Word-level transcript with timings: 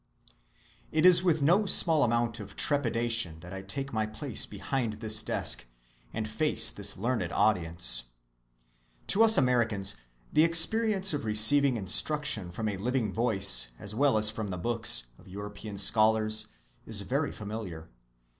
It 0.91 1.05
is 1.05 1.21
with 1.21 1.43
no 1.43 1.67
small 1.67 2.03
amount 2.03 2.39
of 2.39 2.55
trepidation 2.55 3.39
that 3.41 3.53
I 3.53 3.61
take 3.61 3.93
my 3.93 4.07
place 4.07 4.47
behind 4.47 4.93
this 4.93 5.21
desk, 5.21 5.67
and 6.11 6.27
face 6.27 6.71
this 6.71 6.97
learned 6.97 7.31
audience. 7.31 8.05
To 9.05 9.21
us 9.21 9.37
Americans, 9.37 9.97
the 10.33 10.43
experience 10.43 11.13
of 11.13 11.23
receiving 11.23 11.77
instruction 11.77 12.49
from 12.49 12.65
the 12.65 12.77
living 12.77 13.13
voice, 13.13 13.67
as 13.77 13.93
well 13.93 14.17
as 14.17 14.31
from 14.31 14.49
the 14.49 14.57
books, 14.57 15.03
of 15.19 15.27
European 15.27 15.77
scholars, 15.77 16.47
is 16.87 17.01
very 17.01 17.31
familiar. 17.31 17.87